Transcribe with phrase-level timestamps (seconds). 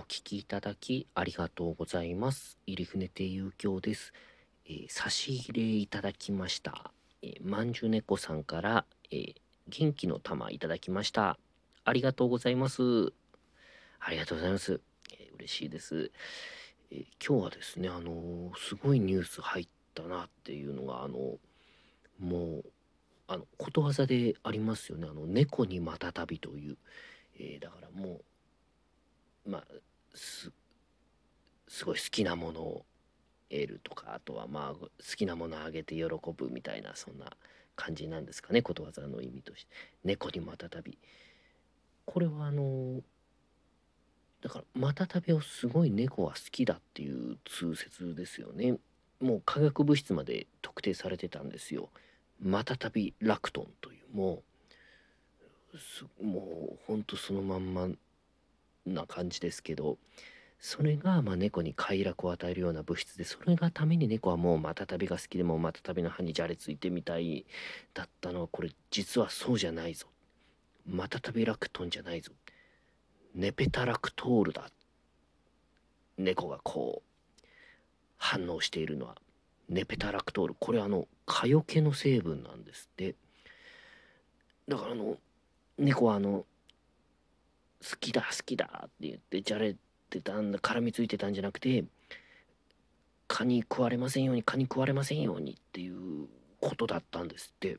[0.00, 2.56] お聞きいただきありがとうございます。
[2.66, 4.14] 入船亭遊興です。
[4.64, 6.90] えー差し入れいただきました。
[7.20, 9.34] えーまんじゅう猫さんから、えー
[9.68, 11.38] 元気の玉いただきました。
[11.84, 12.82] ありがとうございます。
[14.00, 14.80] ありがとうございます。
[15.12, 16.10] えー嬉しいです。
[16.90, 21.36] えー今日はですね、あのーすごいニュース入ったなっていうのが、あの
[22.18, 22.64] もう、
[23.28, 25.06] あの、ことわざでありますよね。
[25.10, 26.78] あの、猫にまたたびという。
[27.38, 28.22] えーだからも
[29.46, 29.64] う、まあ、
[30.14, 30.52] す、
[31.84, 32.84] ごい好きなものを
[33.50, 36.04] 得るとか、あとはまあ、好きなものをあげて喜
[36.36, 37.32] ぶみたいな、そんな
[37.76, 38.62] 感じなんですかね。
[38.62, 39.70] ことわざの意味として。
[40.04, 40.98] 猫にまたたび。
[42.10, 43.00] これはあの
[44.42, 48.78] だからまたたびをすごい猫は好きだっていう通説ですよね
[49.20, 51.90] もう化学物質まで特定されてたんですよ
[52.42, 54.42] またたびラクトンというも
[56.20, 56.40] うも
[56.72, 57.88] うほんとそのまんま
[58.86, 59.98] な感じですけど
[60.60, 67.46] それがまあ猫に快楽を与えるような物質でそれがために猫はもうまたたびが好きでもまたたびの歯にじゃれついてみたい
[67.94, 70.06] だったのはこれ実はそうじゃないぞ。
[70.86, 72.32] またたびラクトンじゃないぞ。
[73.34, 74.70] ネペタラクトールだ。
[76.18, 77.46] 猫がこう
[78.18, 79.16] 反応しているのは。
[79.70, 80.54] ネペタラクトール。
[80.58, 83.14] これあの蚊よけの成分なんですって。
[84.68, 85.16] だからあの
[85.78, 86.44] 猫はあの
[87.90, 89.76] 好きだ好きだって言ってじゃれ
[90.10, 91.84] てたんだ絡みついてたんじゃなくて
[93.28, 96.28] 蚊に食われませんように蚊に食われませんようにっていう
[96.60, 97.78] ことだったんですって。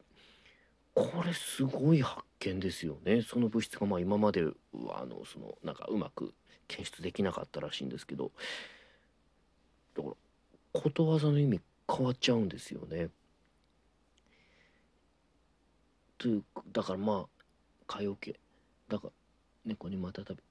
[0.93, 3.21] これすごい発見ですよね。
[3.21, 4.53] その物質がまあ今までは
[5.01, 6.33] あのそのなんかうまく
[6.67, 8.31] 検出できなかったらしいんですけど。
[9.95, 10.15] だから
[10.81, 13.09] ことわざの意味変わっちゃうんですよね。
[16.17, 17.43] というだからまあ
[17.87, 18.39] 蚊よけ。
[18.89, 19.13] だから
[19.65, 20.41] 猫にまたたび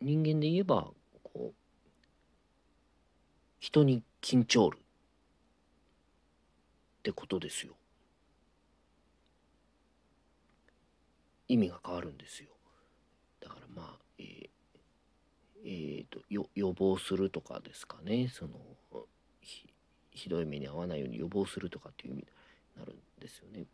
[0.00, 0.88] 人間で言えば
[1.22, 1.54] こう
[3.60, 4.80] 人に緊張るっ
[7.02, 7.74] てことですよ。
[11.48, 12.48] 意味が変わるんですよ。
[13.40, 14.48] だからまあ、えー
[15.64, 18.52] えーとよ予防するとかですかねその
[19.40, 19.68] ひ
[20.10, 22.28] ひどい目に遭わないように予防するとかっていう意味に
[22.78, 23.64] なるんですよね。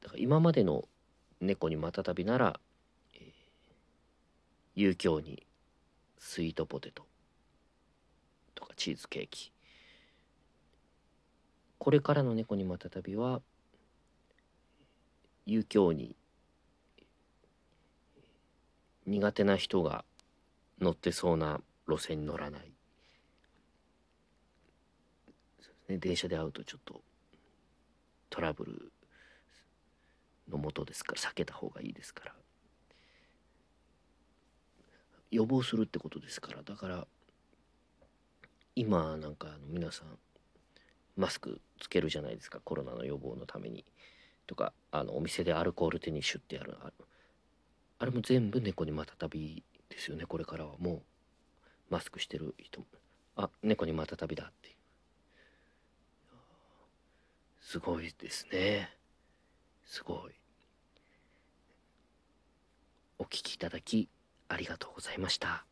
[0.00, 0.84] だから今までの
[1.44, 2.58] 猫にまたたびなら、
[3.14, 3.22] えー、
[4.74, 5.46] 遊興に
[6.18, 7.04] スイートポテト
[8.54, 9.52] とかチーズケーキ。
[11.78, 13.42] これからの猫にまたたびは
[15.44, 16.16] 遊興に
[19.06, 20.04] 苦手な人が
[20.80, 22.72] 乗ってそうな路線に乗らない、
[25.88, 27.02] ね、電車で会うとちょっと
[28.30, 28.92] トラブル
[30.50, 32.34] のもとですから避けた方がいいですから。
[35.30, 37.08] 予防するってことですからだから
[38.76, 40.18] 今なんかあの皆さん
[41.16, 43.84] マスクつけるじゃないですかコロナの予防のために。
[44.46, 46.92] とかあのお店でアルコール手にシュッてやるあ
[47.98, 50.76] あれも全部猫にまたたびですよねこれからは。
[50.78, 51.02] もう
[51.88, 52.86] マスクしてる人も。
[53.36, 54.74] あ猫にまたたびだっていう。
[57.60, 58.90] すごいですね。
[59.86, 60.32] すごい。
[63.18, 64.08] お聴きいただき
[64.48, 65.64] ありがとうございました。